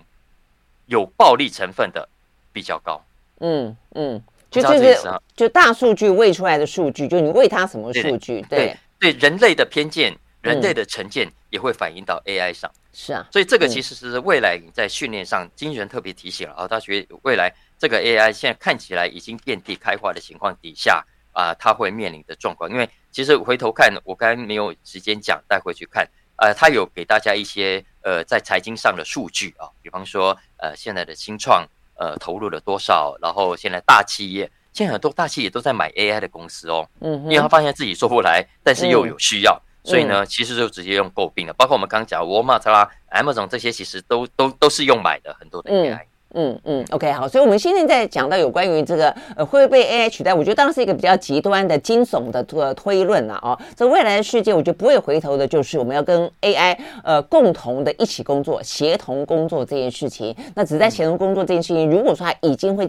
[0.86, 2.08] 有暴力成分的
[2.52, 3.02] 比较高。
[3.40, 12.70] 嗯嗯，就这是就大数据喂出来的数据，就你喂它什么数据，对对，对，对人类的偏见、人类的成见也会反映到 AI 上。
[12.92, 17.52] 是啊，所以这个其实是未来你在训练上，经纪人特别提醒了啊，大学未来。
[17.78, 22.70] 这个 AI 现在看起来已经遍地开花的情况底下啊，他会面临的状况。
[22.70, 26.08] 因为其实回头看，我刚才没有时间讲，带回去看。
[26.36, 31.64] 呃，他有给大家一些呃在财经上的数据啊，比方说呃现在的新创
[31.94, 41.52] 呃投入了多少，然后现在大企业现在很多大企业都在买 AI 的公司哦，嗯，因为他发现自己做不来，但是又有需要，所以呢，其实就直接用诟病了。
[41.52, 45.94] 包括我们刚刚讲沃尔玛啦、Amazon 这些，其实都都都是用买的很多的 AI。
[45.94, 53.58] 嗯嗯嗯，OK，好，所以我们现在在讲到有关于这个呃会不会被 AI 取代，我觉得当然是一个比较极端的惊悚的这个推论了哦。
[53.76, 60.34] 这未来的世界，我觉得不会回头的，就是我们要跟 AI 呃共同的一起工作，协同工作这件事情。
[60.54, 62.88] 那只在协同工作这件事情，如果说它已经会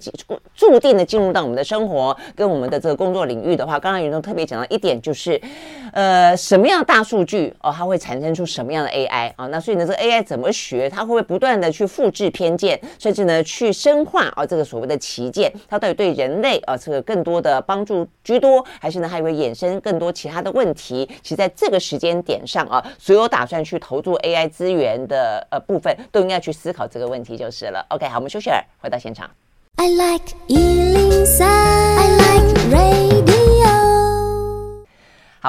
[0.56, 5.40] 注定的进入到我们的生活跟我们的这个工作领域的话，刚刚云中特别讲到一点，就是
[5.92, 9.48] 呃什么样的大数据哦，它会产生出什么样的 AI 啊？
[9.48, 10.90] 那所以呢，这个 AI 怎么学？
[10.90, 13.33] 它会不会不断的去复制偏见，甚至呢？
[13.34, 21.10] 呃，去深化啊，这个所谓的旗舰，它到底对人类啊，这个更多的帮助居多，还是呢，还会衍生更多其他的问题？
[21.24, 27.84] 其实在这个时间点上啊，所有打算去投注 AI 资源的呃部分，都应该去思考这个问题就是了。
[27.90, 29.28] OK，好，我们休息儿，回到现场。
[29.78, 30.36] I like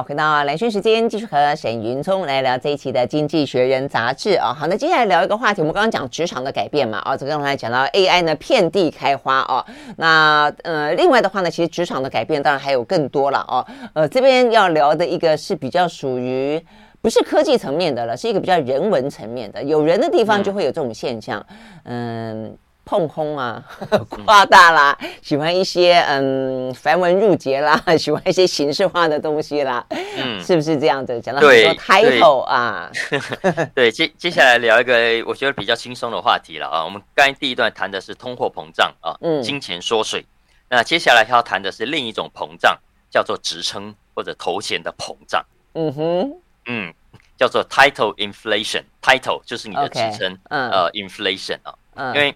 [0.07, 4.53] 回到蓝轩时间，继续和沈云聪来聊这一期的《经济学人》杂志啊。
[4.53, 9.65] 好，那接下来聊一个话题，我们刚刚讲职场的改变嘛，啊，这刚才讲到 AI 呢遍地开花哦。
[9.97, 13.65] 那呃，另外的话呢，其实职场的改变当然还有更多了哦。
[13.95, 16.63] 呃，这边要聊的一个是比较属于
[17.01, 21.45] 不是科技层面的了，是一个比较人文层面的，有人的地方就会有这种现象，
[21.85, 22.55] 嗯。
[22.85, 23.63] 嗯碰空啊，
[24.11, 31.19] 夸大啦，喜欢一些嗯繁文缛节啦， 喜欢一些形式化的东西啦，嗯，是不是这样子？
[31.21, 32.91] 讲到很多 title 啊，
[33.75, 34.95] 对，接接下来聊一个
[35.27, 36.85] 我觉得比较轻松的话题了啊。
[36.85, 40.25] 我们刚才第一段谈的是通货膨胀啊，嗯，金钱缩水。
[40.69, 42.79] 那接下来要谈的是另一种膨胀，
[43.11, 45.43] 叫做职称或者头衔的膨胀。
[45.75, 46.93] 嗯哼，嗯，
[47.37, 52.35] 叫做 title inflation，title 就是你的职称，嗯，呃，inflation 啊，嗯，因为。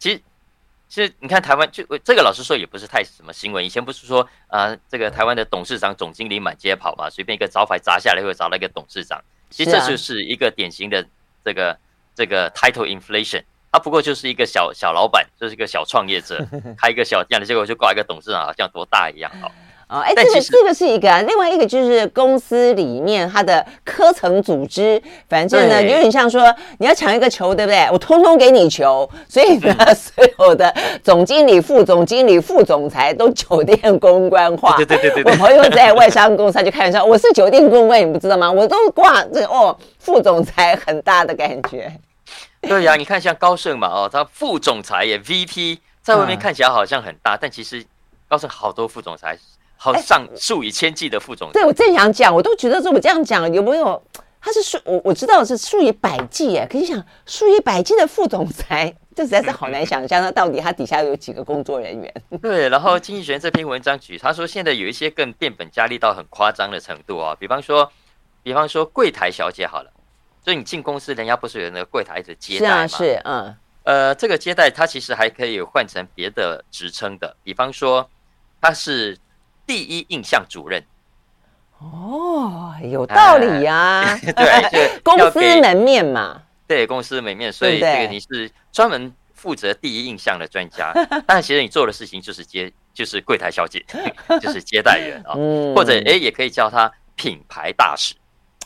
[0.00, 0.22] 其实，
[0.88, 3.64] 其实你看台湾，就这个老实说也不是太什么新闻。
[3.64, 9.22] 以前不是说啊、呃，这个台湾的董事长、总经理满街跑嘛，随便一个招牌砸下来会砸到一个董事长。
[9.50, 11.06] 其实这就是一个典型的
[11.44, 11.78] 这个
[12.14, 13.44] 这个 title inflation。
[13.70, 16.44] 他不过就是一个小小老板，就是一个小创业者，
[16.76, 19.52] 开一个小店的，结果就挂一个董事长，好像多大一样哦。
[19.90, 27.88] 哦，哎，这个这个是一个啊，另外一个就是公司里面它的科层组织，反正呢有点像说你要抢一个球，对不对？
[27.90, 30.72] 我通通给你球，所以呢， 所有的
[31.02, 34.76] 总经理、副总经理、副总裁都酒店公关化。
[34.76, 35.32] 对对对对对。
[35.32, 38.48] 我朋友在外商公司他就开玩笑，我是酒店公关，你不知道吗？
[38.48, 41.92] 我都挂这个哦，副总裁很大的感觉。
[42.60, 47.84] 对呀，你看像高盛嘛，哦，他副总裁也 VP，在外面看起来好像很大，但其实
[48.28, 49.36] 高盛好多副总裁。
[49.82, 54.02] 好上数以千计的副总裁，对，我正想讲，我都觉得说我这样讲有没有？
[54.38, 62.14] 他是数我我知道是数以百计哎，可是想数以百计的副总裁，这实在是好难想象，他到底他底下有几个工作人员？
[62.42, 67.90] 对，然后经济学人这篇文章举，他说现在有一些更变本加厉到很夸张的程度啊，比方说，
[68.42, 69.90] 比方说柜台小姐好了，
[70.44, 72.86] 所以你进公司，人家不是有那个柜台一直接待吗？
[72.86, 78.06] 是啊，是嗯，呃，这个接待他其实还可以换成别的职称的，比方说
[78.60, 79.16] 他是。
[79.70, 80.82] 第一印象主任，
[81.78, 84.18] 哦，有道理呀、啊啊。
[84.34, 90.92] 对，公司门面嘛，对，公司门面，所以这个你是专门负责第一印象的专家。
[91.24, 93.86] 但其实你做的事情就是接，就是柜台小姐，
[94.42, 98.16] 就是接待员啊、哦，或者哎，也可以叫他品牌大使。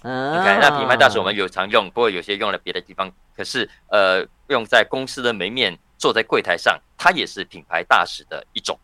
[0.04, 3.12] 嗯，你看那品牌大使，我们有常用，不过有些用了别的地方。
[3.36, 8.78] 可是呃，用在公司的门面，坐在柜台上，它也是品牌大使的一种。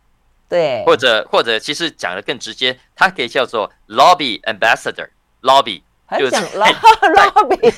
[0.51, 5.81] 对，或者或者，其实讲的更直接，它可以叫做 lobby ambassador，lobby
[6.19, 7.73] 就是 lobby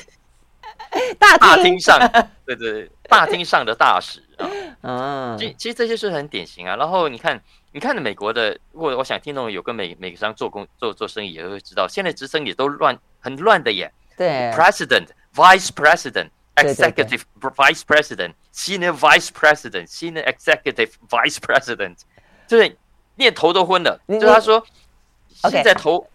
[1.20, 1.96] 大大厅上，
[2.44, 4.50] 对对对，大厅上的大使啊，
[4.82, 6.74] 嗯，其其实这些是很典型啊。
[6.74, 13.92] 然后你看，你看美国的，我我想听众有跟美美商做工做做生意也会知道，现在职称也都乱很乱的耶。
[14.16, 21.98] 对，president、vice president、executive vice president、senior vice president、senior executive vice president。
[22.46, 22.76] 就是
[23.16, 24.64] 念头都昏了，就他说，
[25.50, 26.06] 现在头，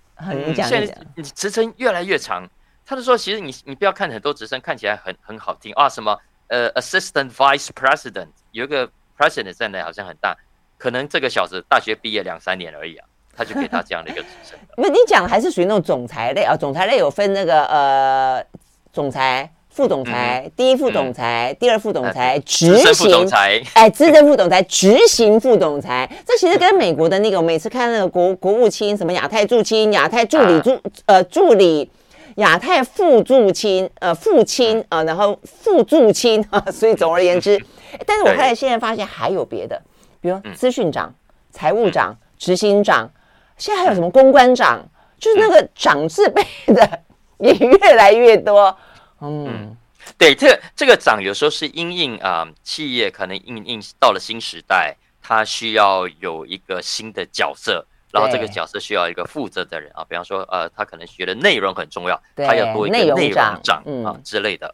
[0.56, 2.48] 现在你职称越来越长，
[2.86, 10.36] 他就说，其实你你不要看很多职称看起来很很好听啊，什么呃，assistant vice president，有一个 president 在那好像很大，
[10.78, 14.60] 可能这个小子大学毕业两三年而已啊，他就给他这样的一个职称。
[14.78, 18.46] 那你讲的还是属于那种总裁类啊，总裁类有分那个呃，
[18.92, 19.52] 总裁。
[19.70, 31.90] 副总裁、嗯、第一副总裁、嗯、第二副总裁、嗯、执行副总裁，哎，资深副总裁、执行副总裁， 这其实跟美国的那个，我每次看那个国国务卿，什么亚太驻青、亚太助理助、啊、呃助理、
[32.36, 37.62] 亚太副助青、呃副青啊、呃，然后副驻青啊， 所以总而言之，
[38.06, 39.82] 但是我后来现在发现还有别的，
[40.20, 41.14] 比如资讯长、
[41.52, 43.10] 财务长、执行长，
[43.58, 44.84] 现在还有什么公关长，
[45.20, 47.00] 就是那个长字辈的
[47.38, 48.76] 也越来越多。
[49.22, 49.76] 嗯，
[50.18, 64.74] 对，这个这个涨有时候是因应啊，企业可能因应到了新时代，它需要有一个新的角色，然后这个角色需要一个负责的人啊，比方说呃，他可能觉得内容很重要，他要多一个内容长啊、嗯、之类的。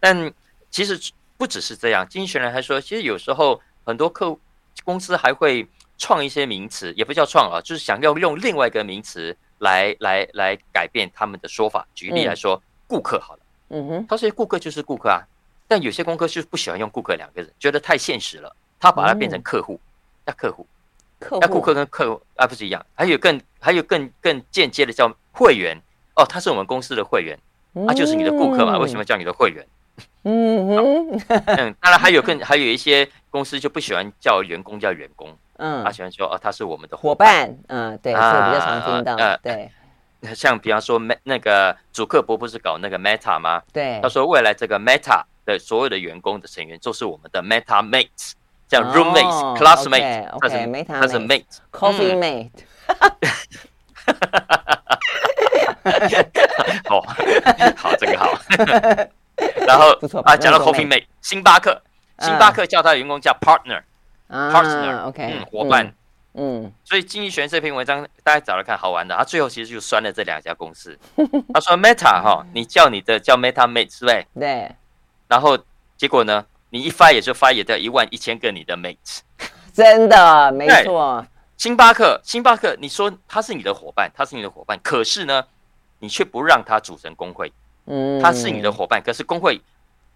[0.00, 0.32] 但
[0.70, 0.98] 其实
[1.36, 4.40] 不只是这样，经纪人还说，其实有时候很多客户
[4.84, 5.66] 公司还会
[5.98, 11.86] 创一些名词，也不叫创啊，就是想要用另外一个名词来来来改变他们的说法。
[11.94, 13.41] 举例来说，顾、嗯、客好了。
[13.74, 15.24] 嗯哼，他说顾客就是顾客啊，
[15.66, 19.80] 但有些公司就不喜欢用顾客两个人，觉得太现实了，他把它变成客户，
[20.26, 20.66] 那、嗯、客户，
[21.18, 25.80] 客那顾客跟客户啊不是一样，还有更还有更更间接的叫会员。
[26.14, 27.38] 哦，他是我们公司的会员，
[27.72, 29.66] 嗯、啊就是你的顾客嘛，为什么叫你的会员？
[30.24, 31.20] 嗯哼。
[31.46, 39.70] 嗯，当然还有更还有一些公司就不喜欢叫员工叫员工，嗯，他喜欢说哦他是我们的伙伴，嗯对，这个比较常听到，呃、对。
[40.34, 43.60] 像比方说那个祖克伯不是搞那个 Meta 吗？
[43.72, 48.32] 对，他说未来这个 Meta 的所有的员工的成员都是我们的 Meta Mates，
[48.68, 52.50] 像 roommates、classmates，他是 Meta，他是 mate，coffee mate。
[56.88, 57.00] 好，
[57.76, 58.32] 好，这个好。
[59.66, 59.90] 然后
[60.22, 61.82] 啊，讲到 coffee mate，星巴克，
[62.20, 65.92] 星巴克叫他的员工叫 partner，partner，OK，嗯，伙伴。
[66.34, 70.98] 嗯，所以经济学这篇文章大家找来看好玩的，他最后其实就酸了这两家公司。
[71.52, 74.48] 他说 Meta 哈，你叫你的叫 Meta Mates 对不对？
[74.48, 74.76] 对。
[75.28, 75.58] 然后
[75.96, 79.20] 结果呢，你一 fire 就 fire 掉一万一千个你的 mates。
[79.74, 81.26] 真的，没错。
[81.58, 85.44] 星巴克，星巴克，你说他是你的伙伴，他是你的伙伴，可是呢，
[85.98, 87.52] 你却不让他组成工会。
[87.84, 88.22] 嗯。
[88.22, 89.60] 他是你的伙伴，可是工会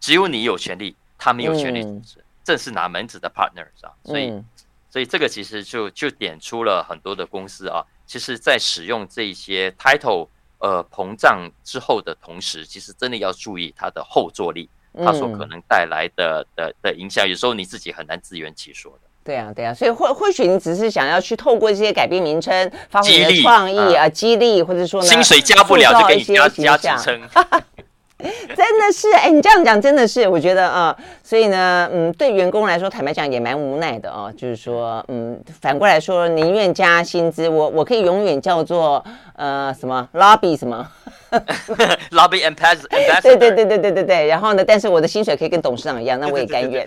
[0.00, 3.92] 只有你有权利，他没有权利组织，这、嗯、是哪门子的 partners 啊？
[4.02, 4.30] 所以。
[4.30, 4.42] 嗯
[4.88, 10.28] 所以这个其实就就点出了很多的公司啊，其实在使用这些 title
[10.58, 14.70] 呃膨胀之后的同时，其实真的要注意它的后坐力，
[15.04, 19.00] 它所可能带来的的的影响，有时候你自己很难自圆其说的。
[19.22, 27.20] 对啊，对啊，所以或或许你只是想要去透过这些改变名称，发挥你的创意啊，激励或者说呢，薪水加不了就给你加加职称。
[28.56, 34.32] 真的是，哎，你这样讲真的是，我觉得啊，所以呢，嗯，对员工来说，坦白讲也蛮无奈的哦。
[34.36, 39.04] 就是说，嗯，反过来说，宁愿加薪资，我我可以永远叫做
[39.34, 40.88] 呃什么 lobby 什么
[42.10, 42.88] lobby ambassador。
[43.20, 44.26] 对对对对对对对。
[44.26, 46.86] 然后呢，但是我的薪水可以跟董事长一样，那我也甘愿。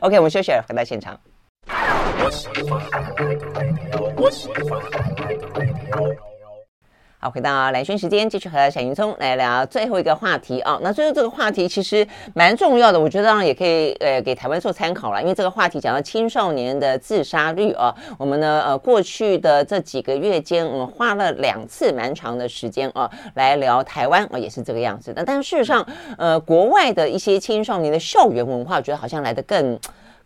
[0.00, 1.18] OK，我们休息了，回到现场。
[7.18, 10.78] 好，回到蓝轩时间，继续和小云聪来聊最后一个话题啊。
[10.82, 17.94] 那最后这个话题其实蛮重要的，我觉得当然也可以呃给台湾做参考了，因为这个话题讲到青少年的自杀率啊。
[18.18, 25.24] 我们呢呃过去的这几个月间，我们花了两次蛮长的时间啊来聊台湾啊，也是这个样子的。
[25.24, 25.86] 但是事实上，
[26.18, 29.78] 呃，国外的一些青少年的校园文化，我觉得好像来得更。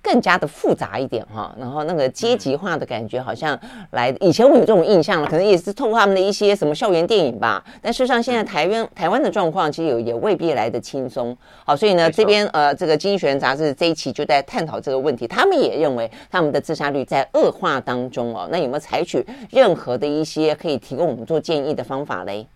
[0.02, 3.58] 更加的复杂一点哈，然后那个阶级化的感觉好像
[3.90, 7.62] 来，以前我有这种印象了，可能也是透过他们的一些什么校园电影吧。
[7.82, 11.36] 但事实上，现在台湾台湾的状况其实有也未必来得轻松。
[11.64, 15.26] 好，所以呢，这边呃，这个《经济学人》杂志这一期就在探讨这个问题。
[15.26, 18.48] 他们也认为他们的自杀率在恶化当中哦。
[18.50, 22.46] 那有没有采取任何的一些可以提供我们做建议的方法嘞？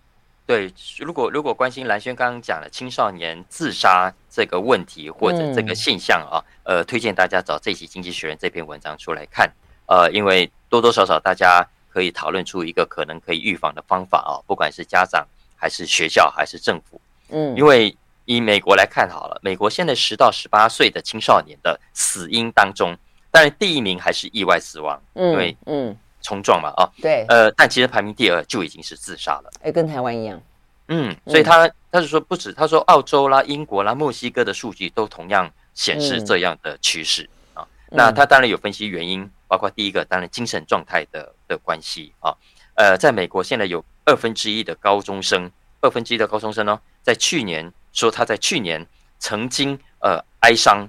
[0.47, 9.51] 对，如果如果关心蓝轩刚刚讲的青少年自杀这个问题或者这个现象啊，嗯、呃，推荐大家找这期《经济学人》这篇文章出来看，
[9.87, 15.27] 呃，因为多多少少大家可以讨论出一个可能可以预防的方法啊，不管是家长
[15.57, 22.95] 还是学校还是政府，嗯，因为以美国来看好了，美国现在十到十八岁的青少年的死因当中，
[23.31, 25.97] 当然第一名还是意外死亡，嗯，因为嗯。
[26.25, 30.41] 冲撞嘛，啊，对，呃，但其实排名第二就已经是自杀了，哎，跟台湾一样，
[30.89, 37.65] 嗯，所以他他是说不止，他说澳洲啦、英国啦、墨西哥的数据都同样显示这样的趋势啊。
[37.91, 42.35] 那他当然有分析原因，包括第一个当然精神状态的的关系啊，
[42.75, 45.51] 呃，在美国现在有二分之一的高中生，
[45.83, 48.85] 二分之一的高中生呢，在去年说他在去年
[49.19, 50.89] 曾经呃哀伤，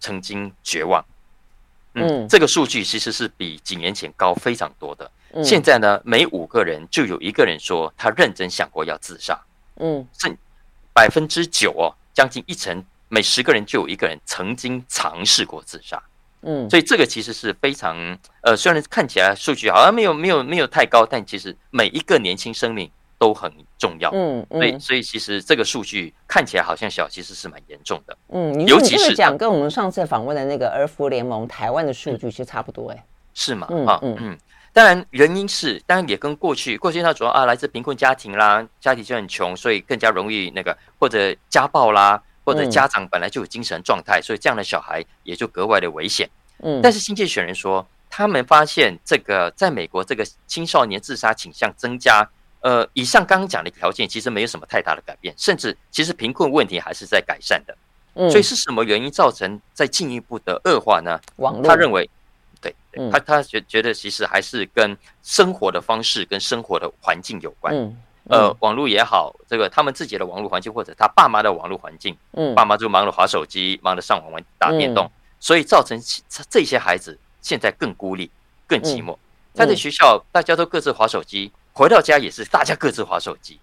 [0.00, 1.04] 曾经绝望。
[1.94, 5.10] 嗯，这个数据其实是比几年前高非常多的。
[5.32, 9.38] 嗯、现在呢，每五个人就有一个人说他认真想过要自杀。
[9.76, 10.36] 嗯，是
[10.92, 16.02] 百分之九哦，将近一成，每十个人就有一个人曾经尝试过自杀。
[16.42, 17.96] 嗯，所以这个其实是非常
[18.42, 22.90] 呃，虽然看起来数据好像没有没有没有太高，但其实每一个年轻生命。
[23.20, 33.04] 都很重要，嗯，嗯，所以所以其实这个数据看起来好像小，其实是蛮严重的，嗯，尤其是讲跟我们上次访问的那个儿福联盟台湾的数据其实差不多，哎，
[33.34, 33.66] 是吗？
[33.86, 34.16] 啊，嗯。
[34.18, 34.38] 嗯，
[34.72, 46.26] 当然原因是，当然也跟过去过去它主要啊来自贫困家庭啦，家庭就很穷，所以更加容易那个或者家暴啦，或者家长本来就有精神状态，所以这样的小孩也就格外的危险，
[46.62, 52.26] 嗯，但是新界选人说，他们发现这个在美国这个青少年自杀倾向增加。
[52.60, 57.76] 呃，以上刚刚讲的条件其实没有什么太大的改变，甚至其实贫困问题还是在改善的。
[58.14, 61.18] 嗯，所以是什么原因造成在进一步的恶化呢？
[61.36, 62.08] 网络，他认为，
[62.60, 67.74] 对，对他他觉觉得其实还是跟生活的方式跟生活的环境有关。
[67.74, 67.96] 嗯，
[68.28, 75.98] 呃，网络也好，这个他们自己的网络环境或者他爸妈的网络环境，嗯，爸妈就忙着划手机，忙着上网玩打电动，所以造成
[76.50, 78.30] 这些孩子现在更孤立、
[78.66, 79.16] 更寂寞。
[79.54, 81.50] 他在学校大家都各自划手机。
[81.80, 83.58] 回到家也是大家各自划手机，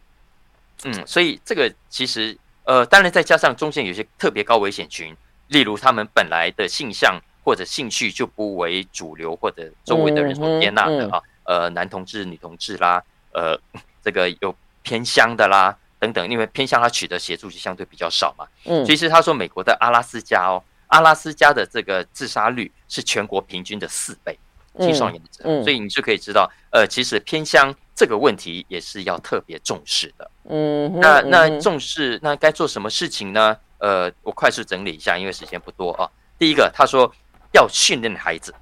[0.86, 5.16] 嗯，所以这个其实呃，当然再加上中间有些特别高危险群，
[5.50, 13.04] 例如他们本来的性向或者兴趣就不为主流或者周围的人所接纳的啊，呃，男同志、女同志啦，
[13.34, 13.56] 呃
[14.04, 18.48] 这个有偏乡的啦等等，因为偏乡他取得协助就相对比较少嘛。
[18.66, 24.36] 嗯，其实他说美国的阿拉斯加哦，阿拉斯加的这个自杀率是全国平均的四倍，
[24.80, 30.32] 青少年的所以你就可以知道，呃，其实偏乡这个问题也是要特别重视的。
[30.50, 33.58] 嗯，那那重视那该做什么事情呢？
[33.80, 36.08] 呃，我快速整理一下，因为时间不多啊。
[36.38, 37.12] 第一个，他说
[37.54, 38.54] 要训练孩子，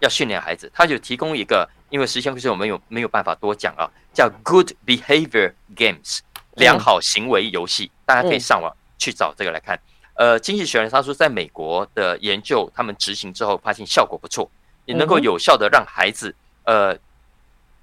[0.00, 3.84] 要训练孩子，他就提供一个，因为时间不是我们有没有办法多讲啊，
[4.14, 6.20] 叫 Good Behavior Games
[6.54, 9.78] 良好行为游戏，大家可以上网去找这个来看。
[10.14, 14.50] 呃，经济学人他说，在美国的研究，他们执行之后发现效果不错，
[14.86, 16.34] 也能够有效的让孩子
[16.64, 16.96] 呃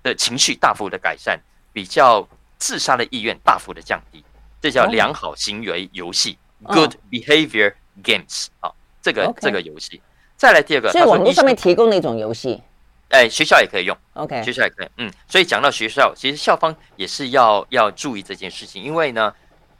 [0.06, 1.40] 的情绪大幅的改善，
[1.74, 2.26] 比较
[2.60, 4.24] 自杀的意愿大幅的降低，
[4.62, 6.38] 这叫良好行为游戏。
[6.64, 10.02] Good behavior games 啊，这个这个游戏，
[10.38, 12.62] 再来第二个，所以网络上面提供的一种游戏，
[13.10, 19.34] 哎，学校也可以用，OK，学校也可以，嗯，所以讲到学校，其实校方也是要要注意这件事情，因为呢，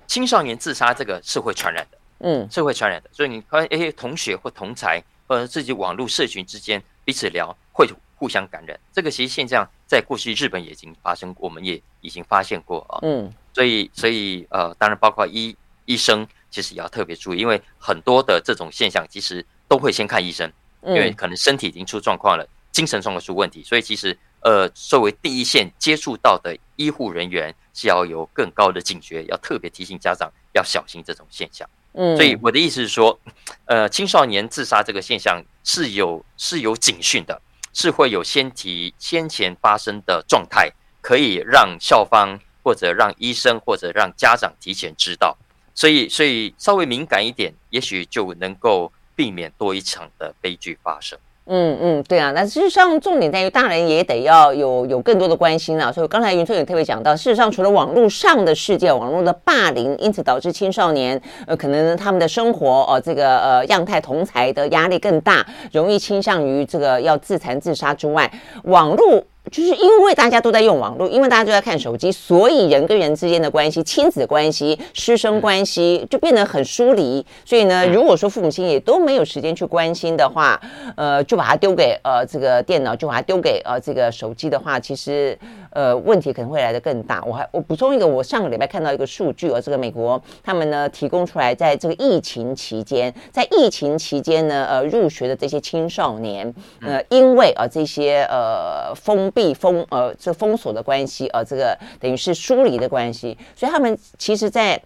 [0.06, 15.56] 青少年自杀这个是会传染的，嗯，是会传染的，所以你发现哎，同学或同才或者自己网络社群之间彼此聊，会互相感染，这个其实现象在过去日本也已经发生过，我们也已经发现过啊，嗯，所以所以呃，当然包括医
[15.86, 16.28] 医生。
[16.52, 20.50] 其实也要特别注意，因为很多的这种现象，其实都会先看医生，
[20.84, 31.70] 因为可能身体已经出状况了，精神状况出问题，所以其实呃，作为第一线接触到的医护人员，是要有更高的警觉，要特别提醒家长要小心这种现象。
[31.92, 33.20] 嗯，所以我的意思是说，
[33.66, 37.42] 呃，青少年自杀这个现象是有是有警讯的，
[37.76, 40.72] 是会有先提先前发生的状态，
[41.02, 45.38] 可以让校方或者让医生或者让家长提前知道。
[45.76, 51.20] 所以，所以稍微敏感一点，也许就能够避免多一场的悲剧发生。
[51.48, 52.32] 嗯嗯，对啊。
[52.32, 55.92] 那事实上，重点在于大人也得要有有更多的关心啊。
[55.92, 68.32] 所以刚才云聪也特别讲到，事实上，除了网络上的世界，网络的霸凌，因此导致青少年呃，可能他们的生活哦，这个呃样态同才的压力更大，容易倾向于这个要自残自杀之外，
[68.64, 69.24] 网络。
[69.52, 77.26] 就是因为大家都在用网络，因为大家都在看手机，所以人跟人之间的关系、亲子关系、师生关系就变得很疏离。
[77.46, 80.60] 所以呢，如果说父母亲也都没有时间去关心的话，
[80.96, 85.38] 呃，就把它丢给呃这个电脑，就把它丢给呃这个手机的话，其实
[85.76, 87.24] 呃问题可能会来得更大。
[87.24, 96.52] 我还我补充一个，我上个礼拜看到一个数据，呃，这个美国他们呢提供出来，在这个疫情期间，在疫情期间呢，呃，入学的这些青少年，
[96.82, 99.32] 呃，因为呃这些呃封。
[99.36, 104.82] 闭封呃，这封锁的关系，呃，这个等于是疏离的关系，所以他们其实在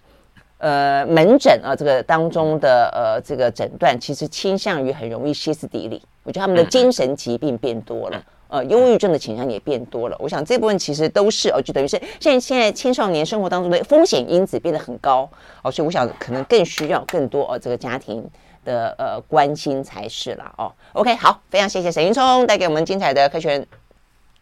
[0.58, 6.02] 呃门诊啊这个当中的呃这个诊断，其实倾向于很容易歇斯底里。
[6.24, 8.20] 我觉得他们的精神疾病变多了，
[8.50, 10.18] 呃，忧郁症的倾向也变多了。
[10.20, 15.30] 我想这部分其实都是哦，就等于是现在现在青少年生活当中的风险因子变得很高
[15.62, 18.28] 哦，所以我想可能更需要更多哦这个家庭
[18.66, 20.74] 的呃关心才是了哦。
[20.94, 23.64] OK，好，非常谢谢沈云聪带给我们精彩的科学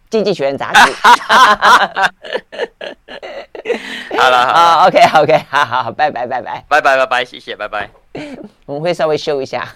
[0.09, 0.79] 经济学人杂志，
[4.17, 4.47] 好了，
[4.79, 7.89] 好 okay, 好好好，拜拜，拜拜，拜拜，拜拜，谢谢，拜拜，
[8.65, 9.67] 我们会稍微修一下。